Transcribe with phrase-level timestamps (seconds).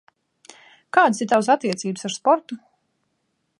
[0.97, 2.61] Kādas ir Tavas attiecības ar sportu?